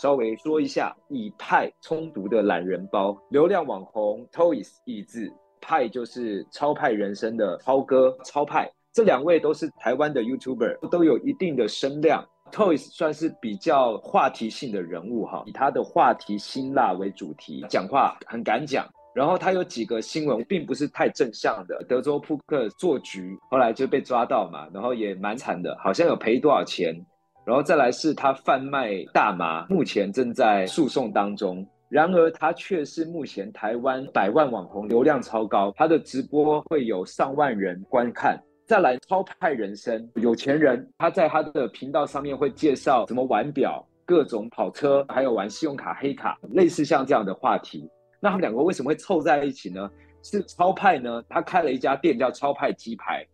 [0.00, 5.28] 稍微说一下以派充足的懒人包，流量网红 Toys 一字，
[5.60, 12.24] 派就是超派人生的超哥，超派这两位都是台湾的 YouTuber，都有一定的声量。
[12.52, 18.88] Toys 算是比较话题性的人物哈，以他的话题辛辣为主题，讲话很敢讲。
[19.14, 26.94] 然后他有几个新闻并不是太正向的，德州扑克做局，后来就被抓到嘛，然后也蛮惨的，好像有赔多少钱。
[27.48, 31.66] 然后再来是他贩卖大麻，目前正在诉讼当中。
[31.88, 38.38] 然而他却是目前台湾百万网红，流量超高，他的直播会有上万人观看。
[38.66, 47.88] 再来超派人生，有钱人他在他的频道上面会介绍怎么玩表、各种跑车，还有玩信用卡黑卡，类似像这样的话题。
[48.20, 49.88] 那他们两个为什么会凑在一起呢？
[50.22, 53.26] 是超派呢，他开了一家店叫超派鸡排，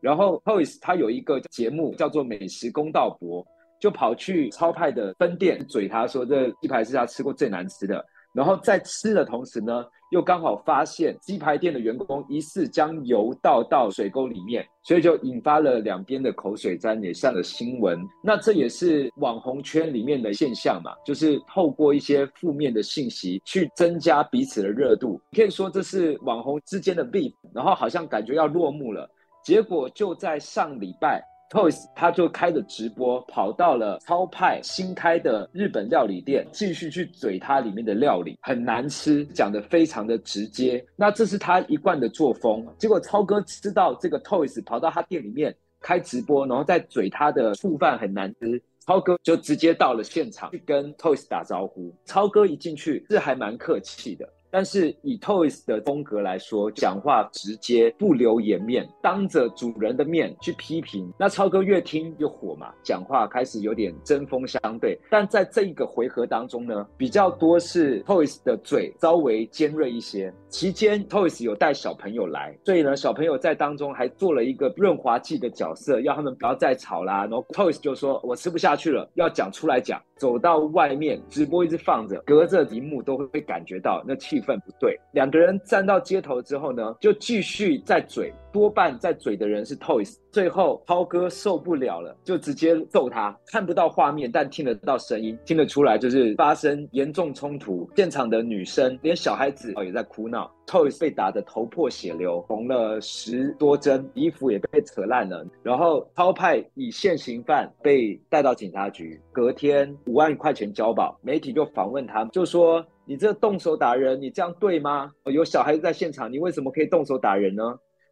[0.00, 3.46] 然后 Toys 他有一个节目叫做美食公道博，
[3.80, 8.04] 就跑去超派的分店嘴他说这鸡排是他吃过最难吃的。
[8.34, 17.98] 然后在吃的同时呢，又刚好发现鸡排店的员工疑似将油倒到水沟里面，所以就引发了两边的口水战，也上了新闻。
[18.22, 25.20] 那这也是网红圈里面的现象嘛，就是透过一些负面的信息去增加彼此的热度。
[25.32, 29.08] 可以说这是网红之间的病然后好像感觉要落幕了，
[29.42, 31.24] 结果就在上礼拜。
[31.50, 40.84] Toys 他就开着直播，跑到了超派新开的日本料理店，继续去嘴他里面的料理很难吃，讲得非常的直接。
[40.94, 42.66] 那这是他一贯的作风。
[42.76, 51.94] 结果超哥知道这个 Toys 跑到他店里面开直播，然后在嘴他的醋饭很难吃，超哥就直接到了现场去跟 Toys 打招呼。
[52.04, 54.28] 超哥一进去是还蛮客气的。
[54.50, 64.98] 但是以 Toys 的风格来说，讲话直接不留颜面，当着主人的面去批评，那超哥越听越火嘛，讲话开始有点针锋相对。
[65.10, 70.32] 但在这一个回合当中呢，比较多是 Toys 的嘴稍微尖锐一些。
[70.48, 77.20] 期间 Toys 有带小朋友来，所以呢，小朋友在当中还做了一个润滑剂的角色，要他们不要再吵啦。
[77.22, 84.98] 然后 Toys 就说：“我吃不下去了，要讲出来讲。”走到外面，直播一直放着，隔着荧幕都会感觉到那气氛不对。
[85.12, 88.32] 两个人站到街头之后呢，就继续在嘴。
[88.58, 93.38] 多半在嘴的人是 Toys，最后涛哥受不了了，就直接揍他。
[93.46, 97.88] 看不到画面，但听得到声音，听得出来就是发生严重冲突。
[97.94, 105.46] 现场的女生连小孩子哦也在哭闹，Toys 被打得头破血流，缝了十多针，衣服也被扯烂了。
[105.62, 111.16] 然后超派以现行犯被带到警察局，隔天五万块钱交保。
[111.22, 115.12] 媒体就访问他，就说：“你这动手打人，你这样对吗？
[115.26, 117.62] 有小孩子在现场，你为什么可以动手打人呢？”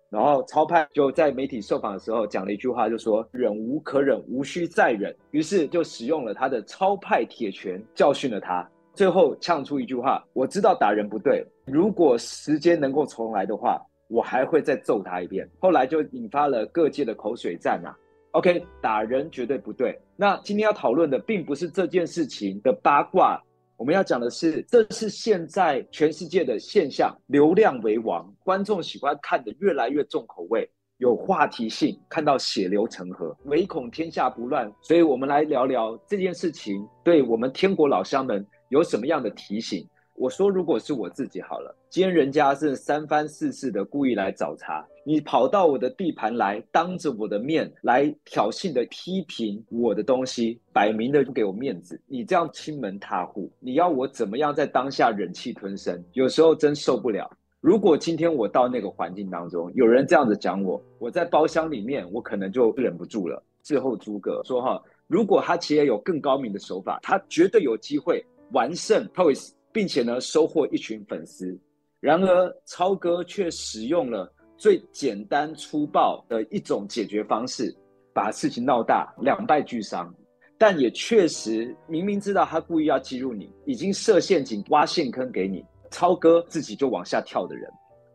[0.08, 5.14] 然后超派就在媒体受访的时候讲了一句话，就说忍无可忍，无需再忍。
[5.32, 8.68] 于是就使用了他的超派铁拳教训了他。
[8.94, 15.48] 最后呛出一句话：我知道打人不对，如果时间能够重来的话，我还会再揍他一遍。
[15.58, 17.94] 后来就引发了各界的口水战啊。
[18.30, 19.98] OK，打人绝对不对。
[20.14, 23.42] 那今天要讨论的并不是这件事情的八卦。
[23.76, 34.72] 我们要讲的是，这是现在全世界的现象，流量为王，观众喜欢看的越来越重口味，有话题性，看到血流成河，唯恐天下不乱。
[34.80, 39.86] 所以，我们来聊聊这件事情，对我们天国老乡们有什么样的提醒？
[40.18, 56.02] 我说，如果是我自己好了，今天人家是三番四次的故意来找茬，你跑到我的地盘来，当着我的面来挑衅的批评我的东西，摆明的不给我面子，你这样欺门踏户，你要我怎么样在当下忍气吞声？
[56.14, 57.30] 有时候真受不了。
[57.60, 63.42] 如果今天我到那个环境当中，有人这样子讲我，我在包厢里面，我可能就忍不住了。
[63.64, 69.50] 事后诸葛说哈，如果他其实有更高明的手法，他绝对有机会完胜 Toys。
[69.76, 71.54] 并且呢，收获一群粉丝。
[72.00, 77.76] 然而，超哥却使用了最简单粗暴的一种解决方式，
[78.14, 80.10] 把事情闹大，两败俱伤。
[80.56, 87.70] 但也确实，明明知道他故意要激怒你，已经设陷阱、挖陷坑给你，超哥自己就往下跳的人。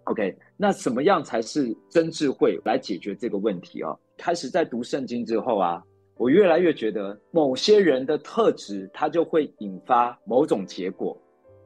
[0.05, 3.95] OK，那什么样才是真智慧来解决这个问题啊？
[4.17, 5.83] 开始在读圣经之后啊，
[6.17, 11.15] 我越来越觉得，某些人的特质，他就会引发某种结果。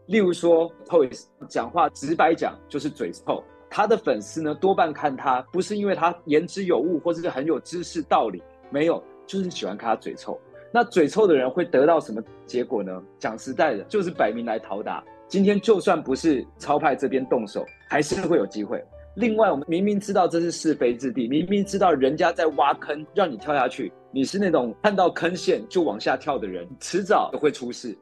[0.08, 10.40] 例如说，Toys 讲话直白讲就是嘴臭，他的粉丝呢多半看他不是因为他言之有物或者是很有知识道理，没有，就是喜欢看他嘴臭。
[10.72, 13.02] 那嘴臭的人会得到什么结果呢？
[13.18, 15.04] 讲实在的，就是摆明来讨打。
[15.28, 18.84] 今天就算不是超派这边动手，还是会有机会。
[19.16, 27.98] 另外，我们明明知道这是是非之地，明明知道人家在挖坑让你跳下去，你是那种看到坑线就往下跳的人，迟早都会出事。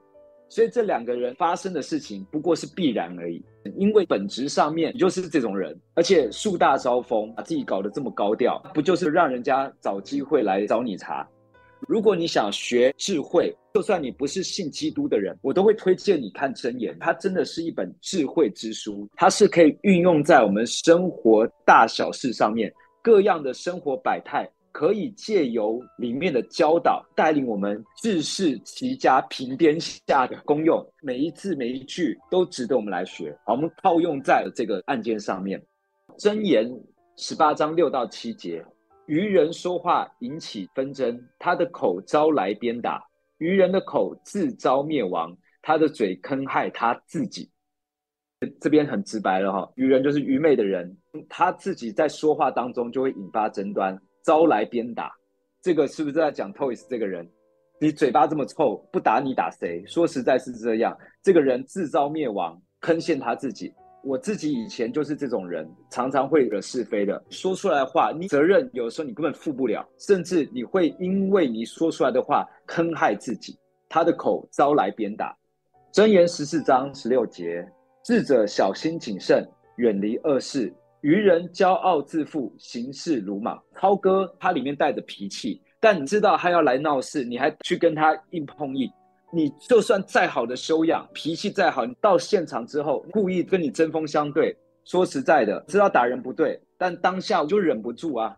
[0.54, 3.44] 所以这两个人发生的事情不过是必然而已，
[3.76, 11.28] 因为本质上面你就是这种人，而且树大招风，把自己搞得这么高调，不就是让人家找机会来找你茬？
[11.88, 22.72] 如果你想学智慧，就算你不是信基督的人，我都会推荐你看箴言，它真的是一本智慧之书，它是可以运用在我们生活大小事上面，
[23.02, 24.48] 各样的生活百态。
[24.74, 33.38] 可以借由里面的教导，带领我们治世齐家平天下的功用，每一字每一句都值得我们来学。
[33.46, 35.64] 好，我们套用在这个案件上面。
[36.18, 36.68] 箴言
[37.18, 38.66] 十八章六到七节：
[39.06, 43.00] 愚人说话引起纷争，他的口招来鞭打；
[43.38, 47.48] 愚人的口自招灭亡，他的嘴坑害他自己。
[48.60, 50.98] 这边很直白了哈，愚人就是愚昧的人，
[51.30, 53.98] 他自己在说话当中就会引发争端。
[54.24, 55.14] 招来鞭打，
[55.62, 57.30] 这个是不是在讲 Toys 这个人？
[57.80, 59.84] 你嘴巴这么臭，不打你打谁？
[59.86, 63.74] 说实在是这样，这个人自招灭亡，坑陷他自己。
[64.04, 73.58] 我自己以前就是这种人，常常会惹是非的，说出来的话，你责任有时候你根本负不了，甚至你会因为你说出来的话坑害自己。
[73.90, 75.36] 他的口招来鞭打。
[75.94, 77.66] 箴言十四章十六节：
[78.04, 79.48] 智者小心谨慎，
[79.78, 80.74] 远离恶事。
[81.04, 83.62] 愚人骄傲自负，行事鲁莽。
[83.76, 88.90] 涛哥他里面带着脾气，但你知道他要来闹事，你还去跟他硬碰硬。
[89.30, 94.56] 你就算再好的修养，脾气再好，你到现场之后故意跟你针锋相对。
[94.86, 98.34] 说实在的，知道打人不对，但当下我就忍不住啊。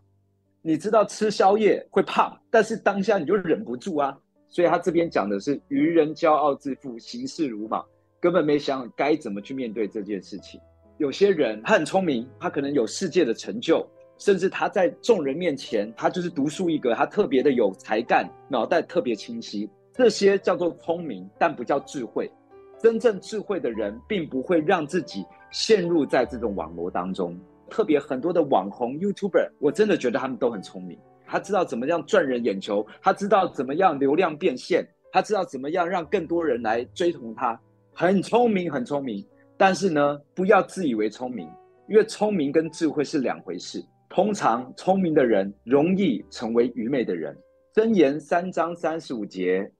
[0.60, 4.18] 你知道吃宵夜会胖，但是当下你就忍不住啊。
[4.48, 7.84] 所以他这边讲的是愚人骄傲自负，行事鲁莽，
[8.18, 10.60] 根本没想该怎么去面对这件事情。
[10.98, 19.68] 有些人他很聪明，他可能有世界的成就，甚至他在众人面前，他就是独树一格，他特别的有才干，脑袋特别清晰。
[19.92, 22.30] 这些叫做聪明，但不叫智慧。
[22.78, 27.38] 真正智慧的人，并不会让自己陷入在这种网络当中。
[27.68, 30.98] 特别很多的网红 YouTuber，我真的觉得他们都很聪明。
[31.26, 37.58] 他知道怎么样赚人眼球，他知道怎么样流量变现，他知道怎么样让更多人来追从他，
[37.92, 39.26] 很聪明，很聪明。
[39.56, 41.48] 但是呢，不要自以为聪明，
[41.88, 43.82] 因为聪明跟智慧是两回事。
[44.08, 47.36] 通常聪明的人容易成为愚昧的人。
[47.74, 49.70] 箴言三章三十五节：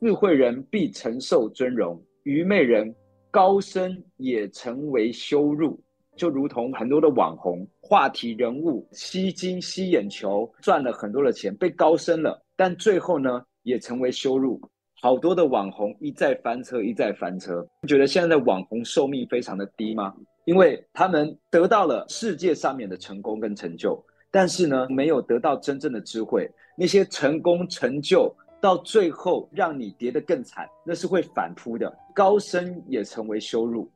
[0.00, 2.94] 智慧人必承受尊荣，愚昧人
[3.30, 5.80] 高升也成为羞辱。
[6.16, 14.60] 就如同很多的网红、话题人物，吸睛、吸眼球，赚了很多的钱，被高升了，但最后呢，也成为羞辱。
[15.04, 17.62] 好多的网红一再翻车，一再翻车。
[17.82, 20.14] 你觉得现在的网红寿命非常的低吗？
[20.46, 26.50] 因为他们得到了世界上面的成功跟成就，但是呢，没有得到真正的智慧。
[26.74, 31.94] 那些成功成就到最后让你跌得更惨，那是会反扑的。
[32.14, 33.86] 高升也成为羞辱。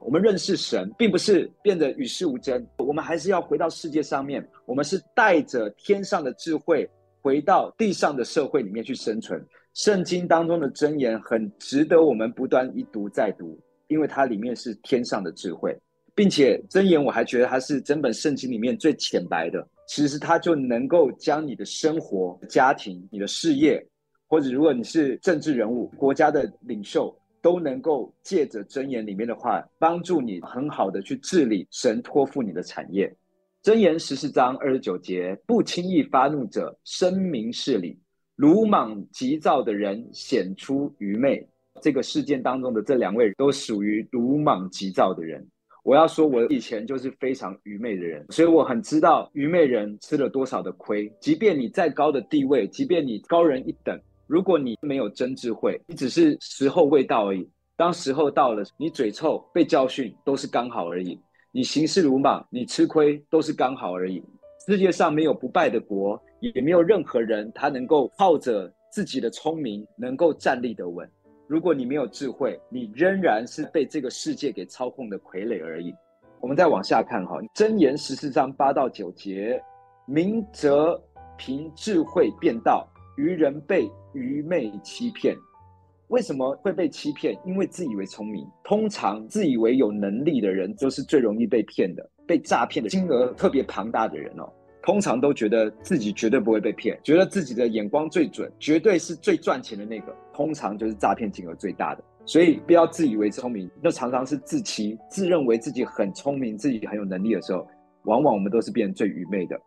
[0.00, 4.46] 我们认识神，并不是变得与世无争，我们还是要回到世界上面。
[4.66, 6.86] 我们是带着天上的智慧
[7.22, 9.42] 回到地上的社会里面去生存。
[9.78, 15.72] 圣经当中的箴言很值得我们不断一读再读，因为它里面是天上的智慧，
[16.16, 19.64] 并且箴言我还觉得它是整本圣经里面最浅白的。
[19.86, 23.80] 其实它就能够将你的生活、家庭、你的事业，
[24.26, 33.14] 或者如果你是政治人物、国家的领袖，都能够借着箴言里面的话，帮助你很好的去治理神托付你的产业。
[33.62, 37.96] 箴言十四章二十九节：不轻易发怒者，深明事理。
[38.38, 41.44] 鲁莽急躁的人显出愚昧。
[41.82, 45.44] 这个事件当中的这两位都属于鲁莽急躁的人。
[45.82, 51.12] 我要说，我以前就是非常愚昧的人，所以我很知道愚昧人吃了多少的亏。
[51.20, 57.44] 即便你再高的地位，即便你高人一等，如果你没有真智慧，你只是时候未到而已。
[57.76, 61.18] 当时候到了，你嘴臭被教训都是刚好而已。
[61.50, 64.22] 你行事鲁莽，你吃亏都是刚好而已。
[64.68, 66.22] 世界上没有不败的国。
[66.40, 71.08] 也没有任何人他能够靠着自己的聪明能够站立得稳。
[71.48, 75.92] 如果你没有智慧，你仍然是被这个世界给操控的傀儡而已。
[76.38, 79.60] 我们再往下看哈，箴言十四章八到九节：
[80.06, 81.02] 明哲
[81.36, 85.34] 凭智慧辩道，愚人被愚昧欺骗。
[86.08, 87.36] 为什么会被欺骗？
[87.44, 88.46] 因为自以为聪明。
[88.62, 94.48] 通常自以为有能力的人，就是最容易被骗的，被诈骗的金额特别庞大的人哦。
[94.88, 102.02] 通常都觉得自己绝对不会被骗，觉得自己的眼光最准，绝对是最赚钱的那个，通常就是诈骗金额最大的。
[102.24, 107.68] 所以不要自以为聪明，那常常是自欺，自认为自己很聪明，自己很有能力的时候，
[108.04, 109.60] 往往我们都是变成最愚昧的。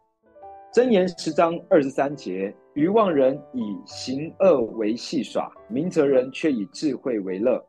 [0.74, 7.64] 箴言十章二十三节：愚妄人以行恶为戏耍，明哲人却以智慧为乐。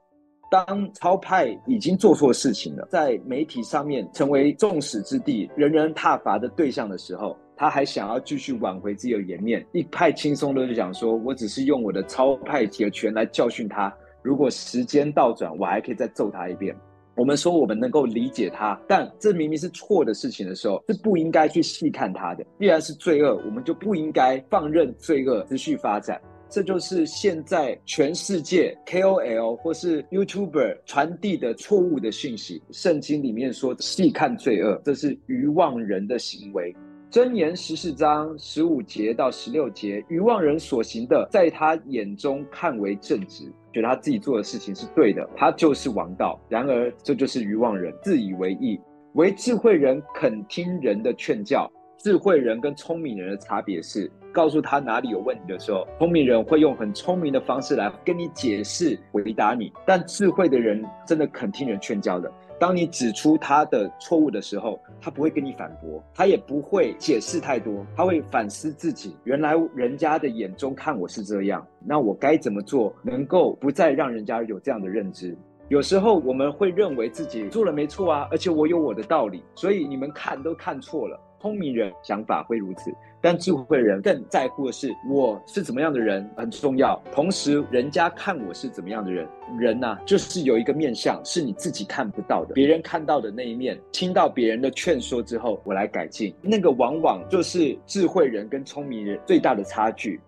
[0.52, 13.90] 当超派已经做错事情了，在媒体上面成为众矢之的、人人挞伐的对象的时候，他还想要继续挽回自己的颜面，一派轻松的就讲说：“我只是用我的超派铁拳来教训他，
[14.20, 16.76] 如果时间倒转，我还可以再揍他一遍。”
[17.16, 22.44] 我们说我们能够理解他，但这明明是错的事情的时候，是不应该去细看他的。
[22.58, 26.20] 既然是罪恶，我们就不应该放任罪恶持续发展。
[26.52, 32.62] 这就是现在全世界 KOL 或是 YouTuber 传递的错误的讯息。
[32.70, 36.76] 圣经里面说，细看罪恶，这是愚妄人的行为。
[37.10, 43.44] 箴言十四章十五节到十六节，愚妄人所行的，在他眼中看为正直。
[43.72, 46.38] 觉得他自己做的事情是对的，他就是王道。
[46.50, 48.78] 然而，这就是愚妄人自以为意。
[49.14, 51.70] 为智慧人肯听人的劝教。
[52.02, 59.72] 智慧人跟聪明人的差别是，告诉他哪里有问题的时候，聪明人会用很聪明的方式来跟你解释、回答你。
[59.86, 62.28] 但智慧的人真的肯听人劝教的。
[62.58, 69.16] 当你指出他的错误的时候，他不会跟你反驳，他也不会解释太多，他会反思自己。
[69.22, 75.36] 原来人家的眼中看我是这样，那我该怎么做，能够不再让人家有这样的认知？
[75.68, 81.18] 有时候我们会认为自己做了没错啊，而且我有我的道理，所以你们看都看错了。
[81.42, 82.94] 聪明人想法会如此。
[83.20, 100.20] 但智慧人更在乎的是我是怎么样的人很重要，同时人家看我是怎么样的人，人呐、就是有一个面相是你自己看不到的，别人看到的那一面，听到别人的劝说之后，我来改进，那个往往就是智慧人跟聪明人最大的差距。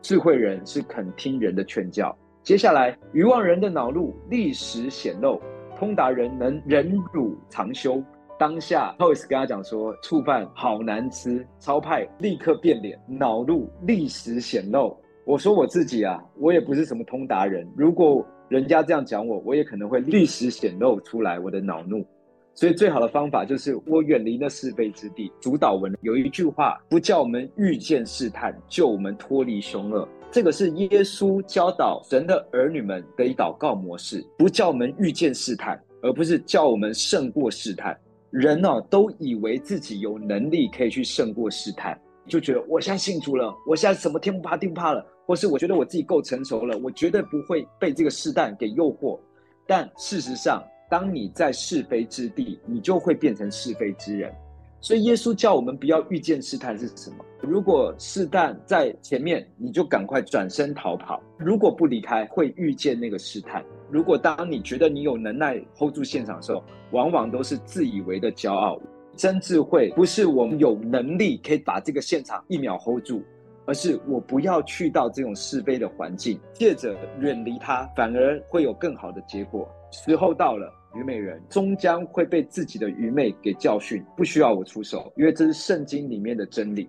[0.00, 5.40] 智慧人是肯听人的劝教，接下来愚妄人的恼怒历时显露，
[5.76, 8.02] 通达人能忍辱常修。
[8.38, 14.96] 当下，Toys 跟他讲说，醋饭好难吃，超派立刻变脸，恼怒立时显露。
[15.24, 22.06] 我说我自己啊，我也不是什么通达人，如果人家这样讲我，我也可能会立时显露出来我的恼怒。
[22.54, 25.32] 所以最好的方法就是我远离那是非之地。
[25.40, 30.08] 主祷文有一句话，不叫我们遇见试探，救我们脱离凶恶。
[30.30, 37.98] 这个是耶稣教导神的儿女们的一祷告模式，不叫我们遇见试探，而不是叫我们胜过试探。
[38.30, 49.18] 人呢、啊，都以为自己有能力可以去胜过试探，就觉得我现在信主了，我现在什么天不怕地不怕了，或是我觉得我自己够成熟了，我绝对不会被这个试探给诱惑。
[49.66, 54.32] 但事实上，当你在是非之地，你就会变成是非之人。
[54.80, 57.24] 所以耶稣叫我们不要遇见试探是什么？
[57.40, 63.64] 如果试探在前面，你就赶快转身逃跑；如果不离开，会遇见那个试探。
[63.90, 68.78] 如果当你觉得你有能耐 hold 住现场的时候，往往都是自以为的骄傲。
[69.16, 73.22] 真智慧不是我们有能力可以把这个现场一秒 hold 住，
[73.66, 79.68] 而是我不要去到这种是非的环境，借着远离它，反而会有更好的结果。
[79.90, 80.72] 时候到了。
[80.94, 86.88] 愚昧人终将会被自己的愚昧给教训，不需要我出手，因为这是圣经里面的真理。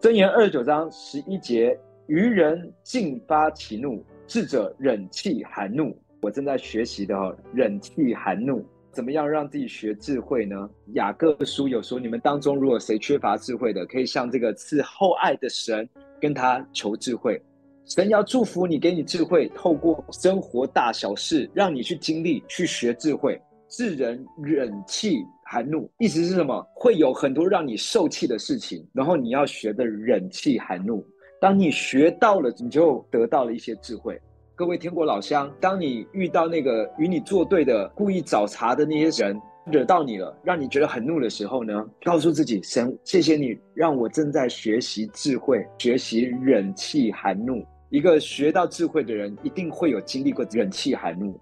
[0.00, 1.78] 箴言二十九章十一节：
[2.08, 5.96] 愚人尽发其怒，智者忍气含怒。
[6.20, 7.14] 我正在学习的，
[7.54, 10.68] 忍气含怒，怎么样让自己学智慧呢？
[10.94, 15.88] 雅各书有说，你们当中如果谁缺乏智慧的，可以向这个赐厚爱的神
[16.20, 17.40] 跟他求智慧。
[17.84, 23.40] 神要祝福你，给你智慧，透过生活大小事，让你去经历，去学智慧。
[23.68, 26.66] 智人忍气含怒，意思是什么？
[26.74, 31.06] 会有很多让你受气的事情，然后你要学的忍气含怒。
[31.40, 34.20] 当你学到了，你就得到了一些智慧。
[34.58, 47.64] 各位天国老乡，当你遇到那个与你作对的、故意找茬的那些人，惹到你了，让你觉得很怒的时候呢，告诉自己：神，谢谢你让我正在学习智慧，学习忍气含怒。
[47.88, 51.38] 一个学到智慧的人，一定会有经历过忍气含怒。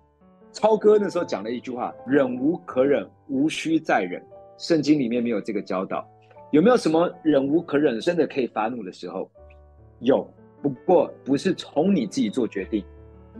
[0.52, 4.22] 超哥那时候讲了一句话：“忍无可忍，无需再忍。”
[4.58, 6.06] 圣经里面没有这个教导。
[6.50, 9.26] 有没有什么忍无可忍，真的可以发怒的时候？
[10.00, 10.30] 有，
[10.60, 12.84] 不过不是从你自己做决定。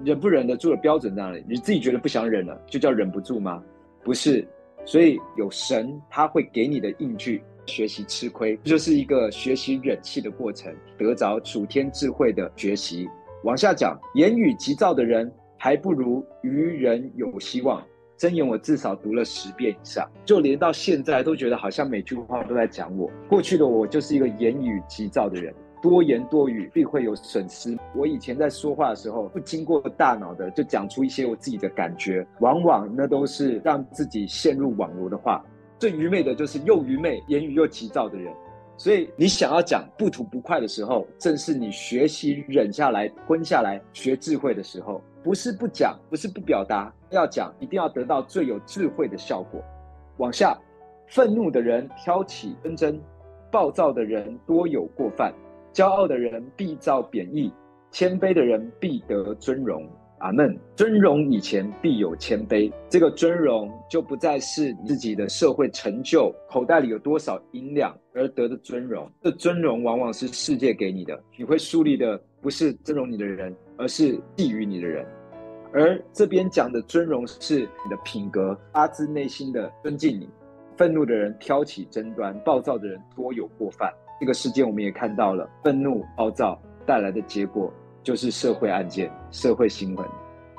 [0.05, 1.45] 忍不忍得住的标准在哪里？
[1.49, 3.62] 你自己觉得不想忍了，就叫忍不住吗？
[4.03, 4.47] 不是。
[4.85, 7.43] 所以有神，他会给你的应许。
[7.69, 13.09] 学习吃亏，这就是一个学习忍气的过程，得着属天智慧的学习。
[13.43, 17.85] 往下讲，言语急躁的人，还不如愚人有希望。
[18.17, 23.11] 箴言我至少读了十遍以上，就连到现在都觉得好像每句话都在讲我。
[23.29, 25.53] 过去的我就是一个言语急躁的人，
[25.88, 27.78] 多言多语必会有损失。
[27.95, 35.45] 我以前在说话的时候，不经过大脑的就讲出一些我自己的感觉，往往那都是让自己陷入网罗的话。
[35.78, 38.35] 最愚昧的就是又愚昧、言语又急躁的人。
[38.76, 45.00] 所以你想要讲不吐不快的时候，正是你学习忍下来、吞下来学智慧的时候。
[45.23, 49.62] 不是不讲，不是不表达，要讲一定要得到最有智慧的效果。
[50.16, 50.59] 往下，
[51.07, 53.00] 愤怒的人挑起纷争，
[53.52, 55.33] 暴躁的人多有过犯，
[55.76, 57.52] 骄傲的人必遭贬义，
[57.90, 59.87] 谦卑的人必得尊荣。
[60.21, 60.59] 阿门。
[60.75, 69.06] 尊荣以前必有谦卑，这个尊荣就不再是自己的社会成就、口袋里有多少银两而得的尊荣。
[69.21, 75.06] 这尊荣往往是世界给你的，你会树立的不是尊荣你的人，而是觊觎你的人。
[75.75, 80.26] 而这边讲的尊荣是你的品格，发自内心的尊敬你。
[80.75, 83.92] 愤怒的人挑起争端，暴躁的人多有过犯。
[84.21, 87.73] 这个事件我们也看到了，愤怒暴躁带来的结果。
[88.03, 90.09] 就是社会案件、社会新闻。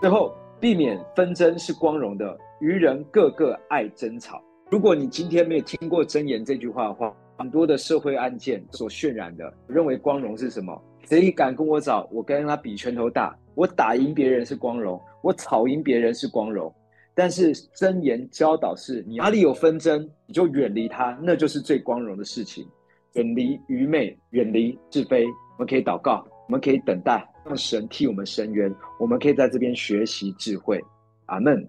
[0.01, 4.43] 最后，避免纷争是光荣的，愚人个个爱争吵。
[4.69, 10.77] 如果你今天没有听过箴言这句话的话，很多的社会案件所渲染的，认为光荣是什么？
[11.05, 16.69] 谁敢跟我吵，我跟他比拳头大，我打赢别人是光荣，我吵赢别人是光荣。
[17.15, 22.67] 但是箴言教导是，你哪里有纷争，你就远离他，那就是最光荣的事情。
[23.17, 26.23] 远离愚昧，远离是非，我们可以祷告。
[26.47, 28.73] 我们可以等待，让神替我们伸冤。
[28.99, 30.79] 我们可以在这边学习智慧。
[31.25, 31.67] 阿门。